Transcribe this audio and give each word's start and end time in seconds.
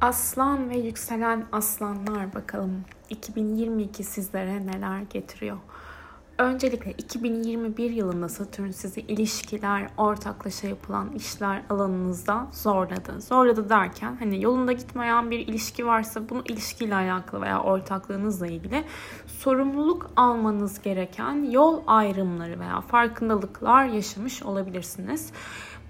Aslan 0.00 0.70
ve 0.70 0.76
yükselen 0.76 1.44
aslanlar 1.52 2.34
bakalım 2.34 2.84
2022 3.10 4.04
sizlere 4.04 4.66
neler 4.66 5.00
getiriyor? 5.10 5.56
Öncelikle 6.38 6.92
2021 6.92 7.90
yılında 7.90 8.28
Satürn 8.28 8.70
sizi 8.70 9.00
ilişkiler, 9.00 9.88
ortaklaşa 9.96 10.68
yapılan 10.68 11.12
işler 11.12 11.62
alanınızda 11.70 12.46
zorladı. 12.52 13.20
Zorladı 13.20 13.68
derken 13.68 14.16
hani 14.18 14.42
yolunda 14.42 14.72
gitmeyen 14.72 15.30
bir 15.30 15.38
ilişki 15.38 15.86
varsa 15.86 16.28
bunu 16.28 16.42
ilişkiyle 16.48 16.94
alakalı 16.94 17.40
veya 17.40 17.62
ortaklığınızla 17.62 18.46
ilgili 18.46 18.84
sorumluluk 19.26 20.10
almanız 20.16 20.82
gereken 20.82 21.50
yol 21.50 21.82
ayrımları 21.86 22.60
veya 22.60 22.80
farkındalıklar 22.80 23.84
yaşamış 23.84 24.42
olabilirsiniz. 24.42 25.32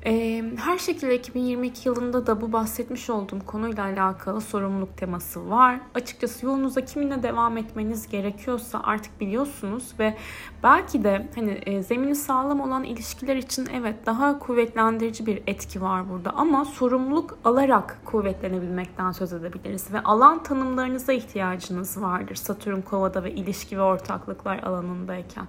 Her 0.02 0.78
şekilde 0.78 1.18
2022 1.18 1.88
yılında 1.88 2.26
da 2.26 2.40
bu 2.40 2.52
bahsetmiş 2.52 3.10
olduğum 3.10 3.38
konuyla 3.46 3.84
alakalı 3.84 4.40
sorumluluk 4.40 4.96
teması 4.96 5.50
var. 5.50 5.80
Açıkçası 5.94 6.46
yolunuza 6.46 6.84
kiminle 6.84 7.22
devam 7.22 7.56
etmeniz 7.56 8.08
gerekiyorsa 8.08 8.80
artık 8.84 9.20
biliyorsunuz 9.20 9.92
ve 9.98 10.16
belki 10.62 11.04
de 11.04 11.28
hani 11.34 11.50
e, 11.50 11.82
zemini 11.82 12.14
sağlam 12.14 12.60
olan 12.60 12.84
ilişkiler 12.84 13.36
için 13.36 13.68
evet 13.74 14.06
daha 14.06 14.38
kuvvetlendirici 14.38 15.26
bir 15.26 15.42
etki 15.46 15.82
var 15.82 16.10
burada 16.10 16.30
ama 16.30 16.64
sorumluluk 16.64 17.38
alarak 17.44 17.98
kuvvetlenebilmekten 18.04 19.12
söz 19.12 19.32
edebiliriz 19.32 19.92
ve 19.92 20.00
alan 20.00 20.42
tanımlarınıza 20.42 21.12
ihtiyacınız 21.12 22.02
vardır. 22.02 22.34
Satürn 22.34 22.80
Kova'da 22.80 23.24
ve 23.24 23.32
ilişki 23.32 23.78
ve 23.78 23.82
ortaklıklar 23.82 24.58
alanındayken. 24.58 25.46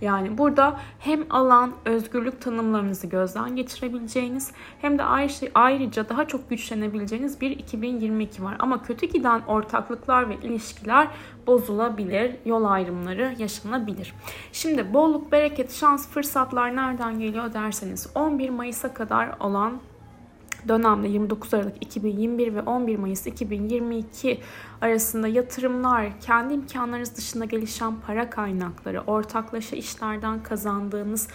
Yani 0.00 0.38
burada 0.38 0.80
hem 0.98 1.26
alan, 1.30 1.72
özgürlük 1.84 2.40
tanımlarınızı 2.40 3.06
gözden 3.06 3.56
geçirebilirsiniz 3.56 3.85
geçirebileceğiniz 3.86 4.52
hem 4.80 4.98
de 4.98 5.02
ayrıca 5.54 6.08
daha 6.08 6.28
çok 6.28 6.50
güçlenebileceğiniz 6.50 7.40
bir 7.40 7.50
2022 7.50 8.42
var. 8.42 8.56
Ama 8.58 8.82
kötü 8.82 9.06
giden 9.06 9.40
ortaklıklar 9.40 10.28
ve 10.28 10.34
ilişkiler 10.42 11.08
bozulabilir, 11.46 12.36
yol 12.44 12.64
ayrımları 12.64 13.34
yaşanabilir. 13.38 14.14
Şimdi 14.52 14.94
bolluk, 14.94 15.32
bereket, 15.32 15.72
şans, 15.72 16.08
fırsatlar 16.08 16.76
nereden 16.76 17.18
geliyor 17.18 17.52
derseniz 17.52 18.08
11 18.14 18.50
Mayıs'a 18.50 18.94
kadar 18.94 19.28
olan 19.40 19.80
dönemde 20.68 21.08
29 21.08 21.54
Aralık 21.54 21.76
2021 21.80 22.54
ve 22.54 22.62
11 22.62 22.96
Mayıs 22.96 23.26
2022 23.26 24.40
arasında 24.80 25.28
yatırımlar, 25.28 26.20
kendi 26.20 26.54
imkanlarınız 26.54 27.16
dışında 27.16 27.44
gelişen 27.44 27.94
para 28.06 28.30
kaynakları, 28.30 29.00
ortaklaşa 29.00 29.76
işlerden 29.76 30.42
kazandığınız 30.42 31.28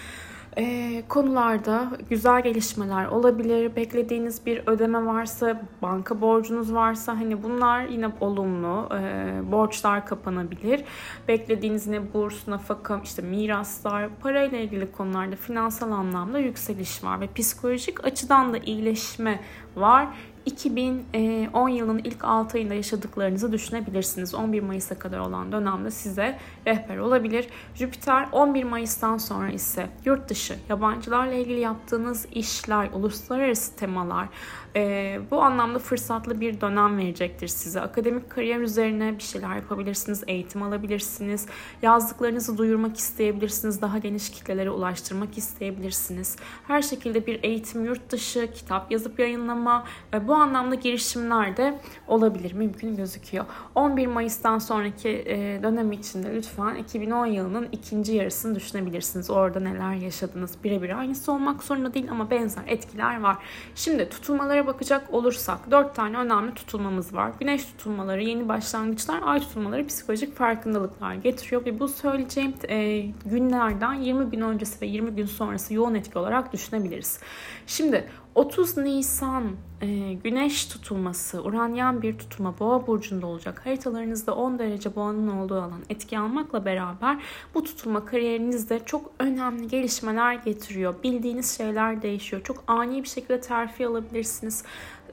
e, 0.57 1.03
konularda 1.09 1.91
güzel 2.09 2.43
gelişmeler 2.43 3.05
olabilir. 3.05 3.75
Beklediğiniz 3.75 4.45
bir 4.45 4.61
ödeme 4.67 5.05
varsa, 5.05 5.61
banka 5.81 6.21
borcunuz 6.21 6.73
varsa 6.73 7.15
hani 7.15 7.43
bunlar 7.43 7.85
yine 7.85 8.09
olumlu. 8.19 8.89
E, 8.95 9.51
borçlar 9.51 10.05
kapanabilir. 10.05 10.83
Beklediğiniz 11.27 11.87
ne 11.87 12.13
burs, 12.13 12.47
nafaka, 12.47 13.01
işte 13.03 13.21
miraslar, 13.21 14.09
parayla 14.21 14.57
ilgili 14.57 14.91
konularda 14.91 15.35
finansal 15.35 15.91
anlamda 15.91 16.39
yükseliş 16.39 17.03
var 17.03 17.21
ve 17.21 17.27
psikolojik 17.35 18.05
açıdan 18.05 18.53
da 18.53 18.57
iyileşme 18.57 19.39
var. 19.75 20.07
2010 20.45 21.69
yılının 21.69 22.01
ilk 22.03 22.23
6 22.23 22.57
ayında 22.57 22.73
yaşadıklarınızı 22.73 23.51
düşünebilirsiniz. 23.51 24.35
11 24.35 24.61
Mayıs'a 24.61 24.99
kadar 24.99 25.19
olan 25.19 25.51
dönemde 25.51 25.91
size 25.91 26.39
rehber 26.67 26.97
olabilir. 26.97 27.47
Jüpiter 27.75 28.27
11 28.31 28.63
Mayıs'tan 28.63 29.17
sonra 29.17 29.51
ise 29.51 29.89
yurt 30.05 30.29
dışı, 30.29 30.55
yabancılarla 30.69 31.33
ilgili 31.33 31.59
yaptığınız 31.59 32.25
işler, 32.31 32.89
uluslararası 32.93 33.75
temalar, 33.75 34.27
e, 34.75 35.19
bu 35.31 35.41
anlamda 35.41 35.79
fırsatlı 35.79 36.41
bir 36.41 36.61
dönem 36.61 36.97
verecektir 36.97 37.47
size. 37.47 37.81
Akademik 37.81 38.29
kariyer 38.29 38.59
üzerine 38.59 39.17
bir 39.17 39.23
şeyler 39.23 39.55
yapabilirsiniz, 39.55 40.23
eğitim 40.27 40.63
alabilirsiniz, 40.63 41.45
yazdıklarınızı 41.81 42.57
duyurmak 42.57 42.97
isteyebilirsiniz, 42.97 43.81
daha 43.81 43.97
geniş 43.97 44.29
kitlelere 44.31 44.69
ulaştırmak 44.69 45.37
isteyebilirsiniz. 45.37 46.35
Her 46.67 46.81
şekilde 46.81 47.25
bir 47.25 47.43
eğitim, 47.43 47.85
yurt 47.85 48.09
dışı, 48.09 48.51
kitap 48.53 48.91
yazıp 48.91 49.19
yayınlama, 49.19 49.85
e, 50.13 50.27
bu 50.27 50.30
anlamda 50.35 50.75
girişimler 50.75 51.57
de 51.57 51.79
olabilir, 52.07 52.53
mümkün 52.53 52.95
gözüküyor. 52.95 53.45
11 53.75 54.07
Mayıs'tan 54.07 54.59
sonraki 54.59 55.09
e, 55.09 55.63
dönem 55.63 55.91
içinde 55.91 56.35
lütfen 56.35 56.75
2010 56.75 57.25
yılının 57.25 57.67
ikinci 57.71 58.15
yarısını 58.15 58.55
düşünebilirsiniz. 58.55 59.29
Orada 59.29 59.59
neler 59.59 59.93
yaşadınız 59.93 60.63
birebir 60.63 60.99
aynısı 60.99 61.31
olmak 61.31 61.63
zorunda 61.63 61.93
değil 61.93 62.11
ama 62.11 62.29
benzer 62.31 62.63
etkiler 62.67 63.21
var. 63.21 63.37
Şimdi 63.75 64.09
tutulmalara 64.09 64.67
bakacak 64.67 65.13
olursak 65.13 65.71
dört 65.71 65.95
tane 65.95 66.17
önemli 66.17 66.53
tutulmamız 66.53 67.13
var. 67.13 67.31
Güneş 67.39 67.65
tutulmaları, 67.65 68.23
yeni 68.23 68.49
başlangıçlar, 68.49 69.21
ay 69.25 69.39
tutulmaları 69.39 69.87
psikolojik 69.87 70.35
farkındalıklar 70.35 71.13
getiriyor 71.13 71.65
ve 71.65 71.79
bu 71.79 71.87
söyleyeceğim 71.87 72.53
e, 72.69 72.99
günlerden 73.25 73.93
20 73.93 74.25
gün 74.25 74.41
öncesi 74.41 74.81
ve 74.81 74.85
20 74.85 75.11
gün 75.11 75.25
sonrası 75.25 75.73
yoğun 75.73 75.95
etki 75.95 76.19
olarak 76.19 76.53
düşünebiliriz. 76.53 77.19
Şimdi 77.67 78.07
30 78.35 78.77
Nisan 78.77 79.43
e, 79.81 80.13
güneş 80.13 80.65
tutulması, 80.65 81.43
uranyen 81.43 82.01
bir 82.01 82.17
tutulma 82.17 82.59
boğa 82.59 82.87
burcunda 82.87 83.27
olacak. 83.27 83.61
Haritalarınızda 83.65 84.35
10 84.35 84.59
derece 84.59 84.95
boğanın 84.95 85.27
olduğu 85.27 85.55
alan 85.55 85.81
etki 85.89 86.19
almakla 86.19 86.65
beraber 86.65 87.23
bu 87.53 87.63
tutulma 87.63 88.05
kariyerinizde 88.05 88.81
çok 88.85 89.11
önemli 89.19 89.67
gelişmeler 89.67 90.33
getiriyor. 90.33 90.95
Bildiğiniz 91.03 91.57
şeyler 91.57 92.01
değişiyor. 92.01 92.43
Çok 92.43 92.63
ani 92.67 93.03
bir 93.03 93.07
şekilde 93.07 93.41
terfi 93.41 93.87
alabilirsiniz 93.87 94.63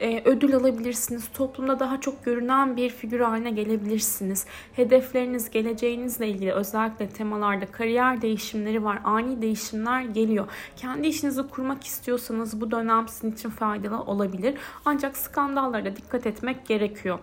e, 0.00 0.22
ödül 0.24 0.56
alabilirsiniz. 0.56 1.28
Toplumda 1.34 1.80
daha 1.80 2.00
çok 2.00 2.24
görünen 2.24 2.76
bir 2.76 2.90
figür 2.90 3.20
haline 3.20 3.50
gelebilirsiniz. 3.50 4.46
Hedefleriniz, 4.72 5.50
geleceğinizle 5.50 6.28
ilgili 6.28 6.52
özellikle 6.52 7.08
temalarda 7.08 7.66
kariyer 7.66 8.22
değişimleri 8.22 8.84
var. 8.84 8.98
Ani 9.04 9.42
değişimler 9.42 10.02
geliyor. 10.02 10.46
Kendi 10.76 11.06
işinizi 11.06 11.48
kurmak 11.48 11.84
istiyorsanız 11.84 12.60
bu 12.60 12.70
dönem 12.70 13.08
sizin 13.08 13.32
için 13.32 13.50
faydalı 13.50 14.02
olabilir. 14.02 14.54
Ancak 14.84 15.16
skandallara 15.16 15.84
da 15.84 15.96
dikkat 15.96 16.26
etmek 16.26 16.66
gerekiyor 16.66 17.18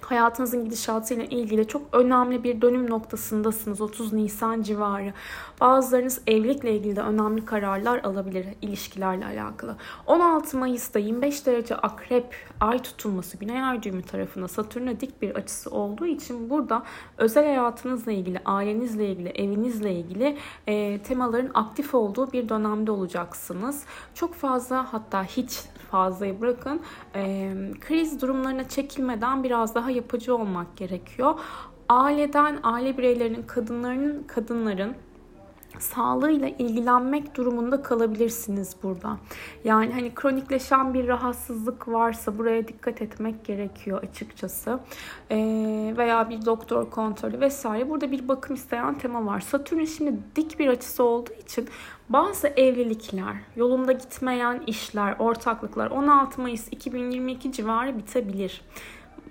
hayatınızın 0.00 0.64
gidişatıyla 0.64 1.24
ilgili 1.24 1.68
çok 1.68 1.82
önemli 1.92 2.44
bir 2.44 2.60
dönüm 2.60 2.90
noktasındasınız 2.90 3.80
30 3.80 4.12
Nisan 4.12 4.62
civarı. 4.62 5.12
Bazılarınız 5.60 6.20
evlilikle 6.26 6.76
ilgili 6.76 6.96
de 6.96 7.00
önemli 7.00 7.44
kararlar 7.44 7.98
alabilir 8.04 8.46
ilişkilerle 8.62 9.24
alakalı. 9.24 9.76
16 10.06 10.58
Mayıs'ta 10.58 10.98
25 10.98 11.46
derece 11.46 11.76
akrep 11.76 12.36
ay 12.60 12.78
tutulması 12.78 13.36
Güney 13.36 13.62
Ay 13.62 13.82
düğümü 13.82 14.02
tarafına 14.02 14.48
Satürn'e 14.48 15.00
dik 15.00 15.22
bir 15.22 15.34
açısı 15.34 15.70
olduğu 15.70 16.06
için 16.06 16.50
burada 16.50 16.82
özel 17.18 17.44
hayatınızla 17.44 18.12
ilgili, 18.12 18.40
ailenizle 18.44 19.08
ilgili, 19.08 19.28
evinizle 19.28 19.92
ilgili 19.92 20.38
e, 20.66 20.98
temaların 21.02 21.50
aktif 21.54 21.94
olduğu 21.94 22.32
bir 22.32 22.48
dönemde 22.48 22.90
olacaksınız. 22.90 23.84
Çok 24.14 24.34
fazla 24.34 24.92
hatta 24.92 25.24
hiç 25.24 25.60
fazlayı 25.90 26.40
bırakın 26.40 26.80
e, 27.14 27.52
kriz 27.80 28.22
durumlarına 28.22 28.68
çekilmeden 28.68 29.44
biraz 29.44 29.74
daha 29.74 29.89
yapıcı 29.90 30.34
olmak 30.34 30.76
gerekiyor. 30.76 31.34
Aileden, 31.88 32.58
aile 32.62 32.98
bireylerinin, 32.98 33.42
kadınların, 33.42 34.22
kadınların 34.22 34.94
sağlığıyla 35.78 36.48
ilgilenmek 36.48 37.34
durumunda 37.36 37.82
kalabilirsiniz 37.82 38.76
burada. 38.82 39.18
Yani 39.64 39.92
hani 39.92 40.14
kronikleşen 40.14 40.94
bir 40.94 41.08
rahatsızlık 41.08 41.88
varsa 41.88 42.38
buraya 42.38 42.68
dikkat 42.68 43.02
etmek 43.02 43.44
gerekiyor 43.44 44.02
açıkçası. 44.02 44.80
Ee, 45.30 45.94
veya 45.96 46.30
bir 46.30 46.44
doktor 46.46 46.90
kontrolü 46.90 47.40
vesaire. 47.40 47.90
Burada 47.90 48.12
bir 48.12 48.28
bakım 48.28 48.56
isteyen 48.56 48.98
tema 48.98 49.26
var. 49.26 49.40
Satürn 49.40 49.84
şimdi 49.84 50.18
dik 50.36 50.58
bir 50.58 50.68
açısı 50.68 51.04
olduğu 51.04 51.32
için 51.32 51.68
bazı 52.08 52.48
evlilikler, 52.48 53.36
yolunda 53.56 53.92
gitmeyen 53.92 54.62
işler, 54.66 55.16
ortaklıklar 55.18 55.90
16 55.90 56.40
Mayıs 56.40 56.68
2022 56.70 57.52
civarı 57.52 57.98
bitebilir 57.98 58.62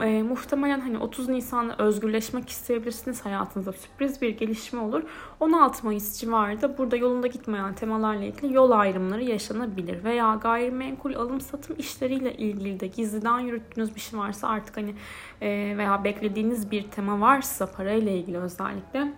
e, 0.01 0.23
muhtemelen 0.23 0.79
hani 0.79 0.97
30 0.97 1.29
Nisan'da 1.29 1.77
özgürleşmek 1.77 2.49
isteyebilirsiniz. 2.49 3.25
Hayatınızda 3.25 3.73
sürpriz 3.73 4.21
bir 4.21 4.29
gelişme 4.29 4.79
olur. 4.79 5.03
16 5.39 5.85
Mayıs 5.85 6.19
civarında 6.19 6.77
burada 6.77 6.95
yolunda 6.95 7.27
gitmeyen 7.27 7.73
temalarla 7.73 8.23
ilgili 8.23 8.53
yol 8.53 8.71
ayrımları 8.71 9.23
yaşanabilir. 9.23 10.03
Veya 10.03 10.35
gayrimenkul 10.35 11.13
alım 11.13 11.41
satım 11.41 11.75
işleriyle 11.79 12.33
ilgili 12.37 12.79
de 12.79 12.87
gizliden 12.87 13.39
yürüttüğünüz 13.39 13.95
bir 13.95 13.99
şey 13.99 14.19
varsa 14.19 14.47
artık 14.47 14.77
hani 14.77 14.95
e, 15.41 15.77
veya 15.77 16.03
beklediğiniz 16.03 16.71
bir 16.71 16.83
tema 16.83 17.21
varsa 17.21 17.71
parayla 17.71 18.11
ilgili 18.11 18.37
özellikle 18.37 19.13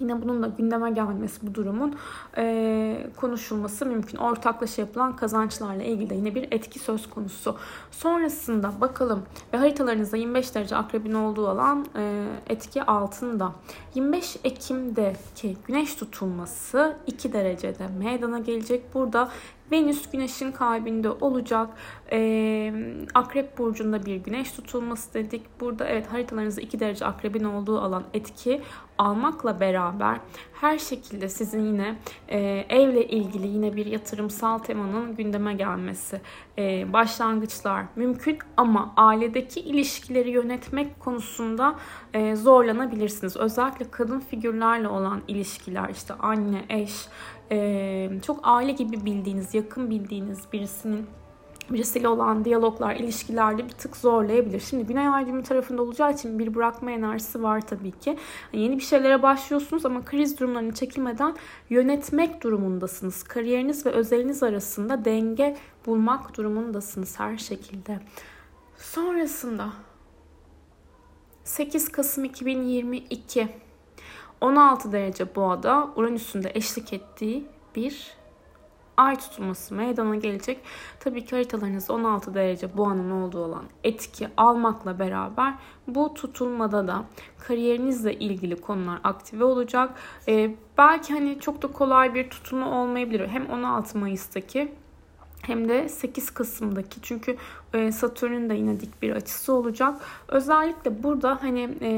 Yine 0.00 0.22
bunun 0.22 0.42
da 0.42 0.46
gündeme 0.46 0.90
gelmesi 0.90 1.46
bu 1.46 1.54
durumun 1.54 1.94
e, 2.36 3.06
konuşulması 3.16 3.86
mümkün. 3.86 4.18
Ortaklaşa 4.18 4.82
yapılan 4.82 5.16
kazançlarla 5.16 5.82
ilgili 5.82 6.10
de 6.10 6.14
yine 6.14 6.34
bir 6.34 6.48
etki 6.50 6.78
söz 6.78 7.10
konusu. 7.10 7.56
Sonrasında 7.90 8.72
bakalım 8.80 9.22
ve 9.52 9.56
haritalarınızda 9.56 10.16
25 10.16 10.54
derece 10.54 10.76
akrebin 10.76 11.12
olduğu 11.12 11.48
alan 11.48 11.86
e, 11.96 12.26
etki 12.48 12.82
altında. 12.82 13.52
25 13.94 14.36
Ekim'deki 14.44 15.56
güneş 15.66 15.94
tutulması 15.94 16.96
2 17.06 17.32
derecede 17.32 17.86
meydana 17.98 18.38
gelecek. 18.38 18.94
Burada 18.94 19.28
Venüs 19.72 20.10
güneşin 20.10 20.52
kalbinde 20.52 21.10
olacak. 21.10 21.70
Ee, 22.12 22.72
akrep 23.14 23.58
burcunda 23.58 24.06
bir 24.06 24.16
güneş 24.16 24.52
tutulması 24.52 25.14
dedik. 25.14 25.42
Burada 25.60 25.84
evet 25.84 26.06
haritalarınızda 26.12 26.60
2 26.60 26.80
derece 26.80 27.04
akrebin 27.04 27.44
olduğu 27.44 27.80
alan 27.80 28.04
etki 28.14 28.62
almakla 28.98 29.60
beraber 29.60 30.20
her 30.60 30.78
şekilde 30.78 31.28
sizin 31.28 31.64
yine 31.64 31.96
e, 32.28 32.38
evle 32.68 33.08
ilgili 33.08 33.46
yine 33.46 33.76
bir 33.76 33.86
yatırımsal 33.86 34.58
temanın 34.58 35.16
gündeme 35.16 35.54
gelmesi, 35.54 36.20
e, 36.58 36.92
başlangıçlar 36.92 37.84
mümkün 37.96 38.38
ama 38.56 38.94
ailedeki 38.96 39.60
ilişkileri 39.60 40.30
yönetmek 40.30 41.00
konusunda 41.00 41.74
e, 42.14 42.36
zorlanabilirsiniz. 42.36 43.36
Özellikle 43.36 43.90
kadın 43.90 44.20
figürlerle 44.20 44.88
olan 44.88 45.22
ilişkiler 45.28 45.88
işte 45.88 46.14
anne, 46.14 46.64
eş, 46.68 47.08
e, 47.50 48.10
çok 48.26 48.40
aile 48.42 48.72
gibi 48.72 49.04
bildiğiniz, 49.04 49.54
yakın 49.54 49.90
bildiğiniz 49.90 50.38
birisinin 50.52 51.06
birisiyle 51.70 52.08
olan 52.08 52.44
diyaloglar, 52.44 52.96
ilişkilerde 52.96 53.64
bir 53.64 53.72
tık 53.72 53.96
zorlayabilir. 53.96 54.60
Şimdi 54.60 54.86
Güney 54.86 55.08
Ay 55.08 55.42
tarafında 55.42 55.82
olacağı 55.82 56.12
için 56.12 56.38
bir 56.38 56.54
bırakma 56.54 56.90
enerjisi 56.90 57.42
var 57.42 57.66
tabii 57.66 57.90
ki. 57.90 58.16
Yeni 58.52 58.76
bir 58.76 58.82
şeylere 58.82 59.22
başlıyorsunuz 59.22 59.86
ama 59.86 60.04
kriz 60.04 60.40
durumlarını 60.40 60.74
çekilmeden 60.74 61.36
yönetmek 61.70 62.42
durumundasınız. 62.42 63.22
Kariyeriniz 63.22 63.86
ve 63.86 63.90
özeliniz 63.90 64.42
arasında 64.42 65.04
denge 65.04 65.56
bulmak 65.86 66.36
durumundasınız 66.36 67.20
her 67.20 67.36
şekilde. 67.36 68.00
Sonrasında 68.76 69.68
8 71.44 71.88
Kasım 71.88 72.24
2022 72.24 73.48
16 74.40 74.92
derece 74.92 75.34
boğada 75.34 75.88
Uranüs'ün 75.96 76.42
de 76.42 76.50
eşlik 76.54 76.92
ettiği 76.92 77.46
bir 77.76 78.16
ay 78.96 79.16
tutulması 79.16 79.74
meydana 79.74 80.16
gelecek. 80.16 80.60
Tabii 81.00 81.24
ki 81.24 81.36
haritalarınız 81.36 81.90
16 81.90 82.34
derece 82.34 82.76
boğanın 82.76 83.10
olduğu 83.10 83.44
olan 83.44 83.64
etki 83.84 84.28
almakla 84.36 84.98
beraber 84.98 85.54
bu 85.88 86.14
tutulmada 86.14 86.88
da 86.88 87.04
kariyerinizle 87.38 88.14
ilgili 88.14 88.60
konular 88.60 89.00
aktive 89.04 89.44
olacak. 89.44 89.94
Ee, 90.28 90.54
belki 90.78 91.12
hani 91.12 91.40
çok 91.40 91.62
da 91.62 91.66
kolay 91.66 92.14
bir 92.14 92.30
tutulma 92.30 92.82
olmayabilir. 92.82 93.28
Hem 93.28 93.50
16 93.50 93.98
Mayıs'taki 93.98 94.72
hem 95.42 95.68
de 95.68 95.88
8 95.88 96.30
Kasım'daki 96.30 97.02
çünkü 97.02 97.36
e, 97.74 97.92
Satürn'ün 97.92 98.50
de 98.50 98.54
yine 98.54 98.80
dik 98.80 99.02
bir 99.02 99.10
açısı 99.10 99.52
olacak. 99.52 99.94
Özellikle 100.28 101.02
burada 101.02 101.38
hani 101.42 101.70
e, 101.80 101.90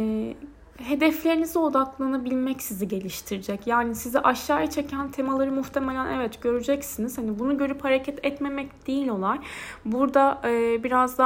hedeflerinize 0.79 1.59
odaklanabilmek 1.59 2.63
sizi 2.63 2.89
geliştirecek. 2.89 3.67
Yani 3.67 3.95
sizi 3.95 4.21
aşağıya 4.21 4.71
çeken 4.71 5.11
temaları 5.11 5.53
muhtemelen 5.53 6.07
evet 6.07 6.43
göreceksiniz. 6.43 7.19
Hani 7.19 7.39
bunu 7.39 7.59
görüp 7.59 7.85
hareket 7.85 8.25
etmemek 8.25 8.87
değil 8.87 9.09
olay. 9.09 9.39
Burada 9.85 10.41
e, 10.45 10.85
biraz 10.85 11.19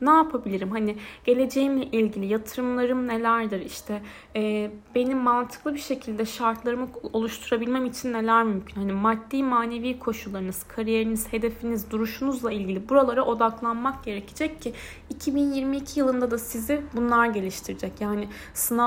ne 0.00 0.10
yapabilirim? 0.10 0.70
Hani 0.70 0.96
geleceğimle 1.24 1.84
ilgili 1.84 2.26
yatırımlarım 2.26 3.08
nelerdir? 3.08 3.60
İşte 3.60 4.02
e, 4.36 4.70
benim 4.94 5.18
mantıklı 5.18 5.74
bir 5.74 5.78
şekilde 5.78 6.26
şartlarımı 6.26 6.88
oluşturabilmem 7.12 7.86
için 7.86 8.12
neler 8.12 8.42
mümkün? 8.42 8.74
Hani 8.74 8.92
maddi 8.92 9.42
manevi 9.42 9.98
koşullarınız, 9.98 10.64
kariyeriniz, 10.64 11.32
hedefiniz, 11.32 11.90
duruşunuzla 11.90 12.52
ilgili 12.52 12.88
buralara 12.88 13.24
odaklanmak 13.24 14.04
gerekecek 14.04 14.62
ki 14.62 14.72
2022 15.10 16.00
yılında 16.00 16.30
da 16.30 16.38
sizi 16.38 16.82
bunlar 16.96 17.26
geliştirecek. 17.26 17.92
Yani 18.00 18.28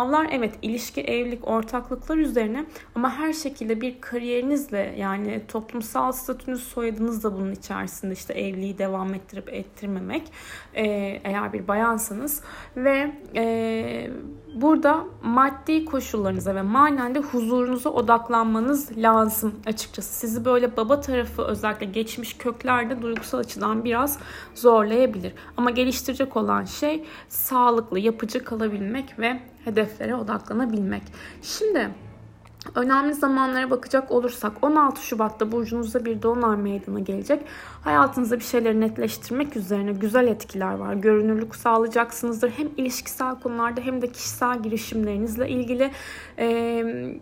sınavlar 0.06 0.28
evet 0.32 0.54
ilişki, 0.62 1.02
evlilik, 1.02 1.48
ortaklıklar 1.48 2.18
üzerine 2.18 2.66
ama 2.96 3.18
her 3.18 3.34
şekilde 3.34 3.82
bir 3.82 4.02
kariyerinizle 4.02 4.96
yani 4.98 5.42
toplumsal 5.48 6.12
statünüz, 6.12 6.64
soyadınız 6.64 7.24
da 7.24 7.34
bunun 7.34 7.52
içerisinde 7.52 8.14
işte 8.14 8.34
evliliği 8.34 8.78
devam 8.78 9.14
ettirip 9.14 9.54
ettirmemek. 9.54 10.24
Ee, 10.74 10.86
eğer 11.24 11.54
bir 11.54 11.68
bayansanız 11.68 12.44
ve 12.76 13.12
e, 13.36 14.10
burada 14.56 15.06
maddi 15.24 15.86
koşullarınıza 15.86 16.56
ve 16.56 16.62
manen 16.62 17.16
de 17.16 17.20
huzurunuza 17.20 17.90
odaklanmanız 17.90 18.98
lazım 18.98 19.56
açıkçası. 19.66 20.14
Sizi 20.14 20.46
böyle 20.46 20.78
baba 20.78 21.02
tarafı 21.02 21.42
özellikle 21.42 21.86
geçmiş 21.86 22.38
köklerde 22.38 23.02
duygusal 23.02 23.40
açıdan 23.40 23.86
biraz 23.86 24.20
zorlayabilir. 24.56 25.34
Ama 25.58 25.70
geliştirecek 25.70 26.38
olan 26.38 26.66
şey 26.66 27.06
sağlıklı, 27.30 28.00
yapıcı 28.00 28.44
kalabilmek 28.44 29.20
ve 29.20 29.40
hedeflere 29.66 30.16
odaklanabilmek. 30.16 31.04
Şimdi 31.42 31.90
Önemli 32.76 33.14
zamanlara 33.14 33.70
bakacak 33.70 34.12
olursak 34.12 34.54
16 34.62 35.02
Şubat'ta 35.02 35.52
burcunuzda 35.52 36.06
bir 36.06 36.22
dolunay 36.22 36.58
meydana 36.58 37.00
gelecek. 37.00 37.42
Hayatınızda 37.84 38.40
bir 38.40 38.44
şeyleri 38.44 38.82
netleştirmek 38.82 39.56
üzerine 39.56 39.92
güzel 39.92 40.28
etkiler 40.28 40.74
var. 40.74 40.94
Görünürlük 40.94 41.56
sağlayacaksınızdır. 41.56 42.50
Hem 42.50 42.68
ilişkisel 42.78 43.40
konularda 43.40 43.82
hem 43.82 44.02
de 44.02 44.08
kişisel 44.08 44.64
girişimlerinizle 44.64 45.50
ilgili 45.50 45.92
e, 46.40 46.48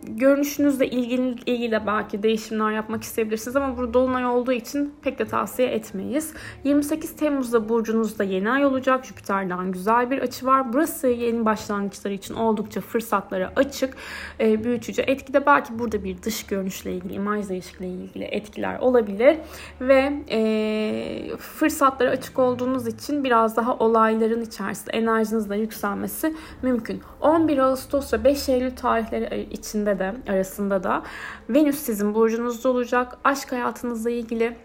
görünüşünüzle 0.02 0.90
ilgili, 0.90 1.36
ilgili 1.46 1.80
belki 1.86 2.22
değişimler 2.22 2.72
yapmak 2.72 3.02
isteyebilirsiniz 3.02 3.56
ama 3.56 3.76
burada 3.76 3.94
dolunay 3.94 4.26
olduğu 4.26 4.52
için 4.52 4.94
pek 5.02 5.18
de 5.18 5.24
tavsiye 5.24 5.68
etmeyiz. 5.68 6.32
28 6.64 7.16
Temmuz'da 7.16 7.68
burcunuzda 7.68 8.24
yeni 8.24 8.50
ay 8.50 8.66
olacak. 8.66 9.04
Jüpiter'den 9.04 9.72
güzel 9.72 10.10
bir 10.10 10.18
açı 10.18 10.46
var. 10.46 10.72
Burası 10.72 11.08
yeni 11.08 11.44
başlangıçlar 11.44 12.10
için 12.10 12.34
oldukça 12.34 12.80
fırsatlara 12.80 13.52
açık, 13.56 13.96
e, 14.40 14.64
büyütücü 14.64 15.02
etki 15.02 15.34
belki 15.46 15.78
burada 15.78 16.04
bir 16.04 16.22
dış 16.22 16.46
görünüşle 16.46 16.92
ilgili, 16.92 17.12
imaj 17.12 17.48
değişikliği 17.48 18.04
ilgili 18.04 18.24
etkiler 18.24 18.78
olabilir 18.78 19.36
ve 19.80 20.12
e, 20.30 21.36
fırsatlara 21.36 22.10
açık 22.10 22.38
olduğunuz 22.38 22.86
için 22.86 23.24
biraz 23.24 23.56
daha 23.56 23.76
olayların 23.78 24.40
içerisinde 24.40 24.90
enerjinizle 24.96 25.58
yükselmesi 25.58 26.34
mümkün. 26.62 27.02
11 27.20 27.58
Ağustos 27.58 28.12
ve 28.12 28.24
5 28.24 28.48
Eylül 28.48 28.76
tarihleri 28.76 29.48
içinde 29.50 29.98
de 29.98 30.14
arasında 30.28 30.82
da 30.82 31.02
Venüs 31.48 31.78
sizin 31.78 32.14
burcunuzda 32.14 32.68
olacak. 32.68 33.18
Aşk 33.24 33.52
hayatınızla 33.52 34.10
ilgili 34.10 34.56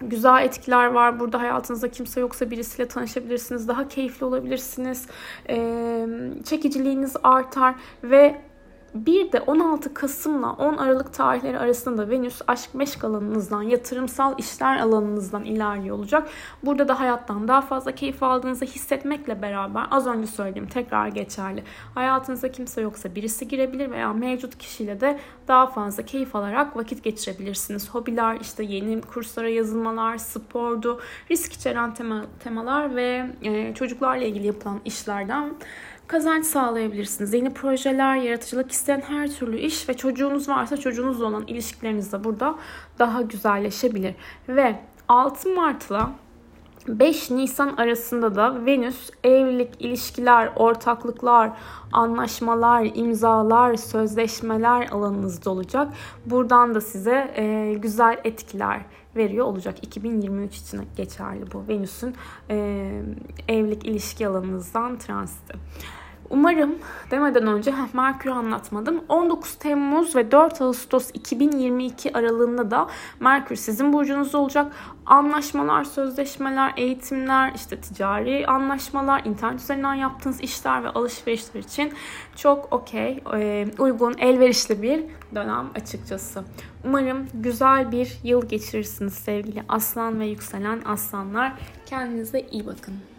güzel 0.00 0.44
etkiler 0.44 0.86
var. 0.86 1.20
Burada 1.20 1.40
hayatınızda 1.40 1.90
kimse 1.90 2.20
yoksa 2.20 2.50
birisiyle 2.50 2.88
tanışabilirsiniz. 2.88 3.68
Daha 3.68 3.88
keyifli 3.88 4.26
olabilirsiniz. 4.26 5.06
Ee, 5.48 6.06
çekiciliğiniz 6.44 7.16
artar 7.22 7.74
ve 8.02 8.40
bir 8.94 9.32
de 9.32 9.40
16 9.40 9.94
Kasım'la 9.94 10.52
10 10.52 10.76
Aralık 10.76 11.14
tarihleri 11.14 11.58
arasında 11.58 12.10
Venüs 12.10 12.42
aşk 12.46 12.74
meşk 12.74 13.04
alanınızdan, 13.04 13.62
yatırımsal 13.62 14.38
işler 14.38 14.78
alanınızdan 14.78 15.44
ilerliyor 15.44 15.98
olacak. 15.98 16.28
Burada 16.62 16.88
da 16.88 17.00
hayattan 17.00 17.48
daha 17.48 17.60
fazla 17.60 17.92
keyif 17.92 18.22
aldığınızı 18.22 18.64
hissetmekle 18.64 19.42
beraber 19.42 19.86
az 19.90 20.06
önce 20.06 20.26
söylediğim 20.26 20.68
tekrar 20.68 21.08
geçerli. 21.08 21.64
Hayatınızda 21.94 22.52
kimse 22.52 22.80
yoksa 22.80 23.14
birisi 23.14 23.48
girebilir 23.48 23.90
veya 23.90 24.12
mevcut 24.12 24.58
kişiyle 24.58 25.00
de 25.00 25.18
daha 25.48 25.66
fazla 25.66 26.02
keyif 26.02 26.36
alarak 26.36 26.76
vakit 26.76 27.04
geçirebilirsiniz. 27.04 27.90
Hobiler, 27.90 28.38
işte 28.40 28.62
yeni 28.62 29.00
kurslara 29.00 29.48
yazılmalar, 29.48 30.18
spordu, 30.18 31.00
risk 31.30 31.52
içeren 31.52 31.94
tema, 31.94 32.24
temalar 32.44 32.96
ve 32.96 33.26
e, 33.42 33.74
çocuklarla 33.74 34.24
ilgili 34.24 34.46
yapılan 34.46 34.80
işlerden 34.84 35.54
kazanç 36.12 36.46
sağlayabilirsiniz. 36.46 37.34
Yeni 37.34 37.54
projeler, 37.54 38.16
yaratıcılık 38.16 38.72
isteyen 38.72 39.00
her 39.00 39.30
türlü 39.30 39.58
iş 39.58 39.88
ve 39.88 39.96
çocuğunuz 39.96 40.48
varsa 40.48 40.76
çocuğunuzla 40.76 41.26
olan 41.26 41.46
ilişkileriniz 41.46 42.12
de 42.12 42.24
burada 42.24 42.54
daha 42.98 43.22
güzelleşebilir. 43.22 44.14
Ve 44.48 44.78
6 45.08 45.48
Mart'la 45.48 46.12
5 46.88 47.30
Nisan 47.30 47.76
arasında 47.76 48.34
da 48.34 48.66
Venüs 48.66 49.10
evlilik, 49.24 49.80
ilişkiler, 49.80 50.50
ortaklıklar, 50.56 51.50
anlaşmalar, 51.92 52.90
imzalar, 52.94 53.76
sözleşmeler 53.76 54.88
alanınızda 54.88 55.50
olacak. 55.50 55.92
Buradan 56.26 56.74
da 56.74 56.80
size 56.80 57.32
e, 57.36 57.74
güzel 57.74 58.20
etkiler 58.24 58.80
veriyor 59.16 59.46
olacak. 59.46 59.76
2023 59.82 60.56
için 60.56 60.80
geçerli 60.96 61.52
bu 61.52 61.68
Venüs'ün 61.68 62.14
e, 62.50 62.56
evlilik, 63.48 63.86
ilişki 63.86 64.26
alanınızdan 64.26 64.98
transiti. 64.98 65.58
Umarım 66.30 66.78
demeden 67.10 67.46
önce 67.46 67.72
heh, 67.72 67.94
Merkür'ü 67.94 68.32
anlatmadım. 68.32 69.04
19 69.08 69.54
Temmuz 69.54 70.16
ve 70.16 70.30
4 70.30 70.60
Ağustos 70.60 71.10
2022 71.14 72.12
aralığında 72.12 72.70
da 72.70 72.88
Merkür 73.20 73.56
sizin 73.56 73.92
burcunuzda 73.92 74.38
olacak. 74.38 74.72
Anlaşmalar, 75.06 75.84
sözleşmeler, 75.84 76.72
eğitimler, 76.76 77.52
işte 77.54 77.80
ticari 77.80 78.46
anlaşmalar, 78.46 79.24
internet 79.24 79.60
üzerinden 79.60 79.94
yaptığınız 79.94 80.40
işler 80.40 80.84
ve 80.84 80.88
alışverişler 80.88 81.60
için 81.60 81.92
çok 82.36 82.72
okey, 82.72 83.22
uygun, 83.78 84.14
elverişli 84.18 84.82
bir 84.82 85.04
dönem 85.34 85.70
açıkçası. 85.74 86.44
Umarım 86.84 87.28
güzel 87.34 87.92
bir 87.92 88.18
yıl 88.24 88.48
geçirirsiniz 88.48 89.14
sevgili 89.14 89.62
aslan 89.68 90.20
ve 90.20 90.26
yükselen 90.26 90.82
aslanlar. 90.84 91.52
Kendinize 91.86 92.40
iyi 92.40 92.66
bakın. 92.66 93.11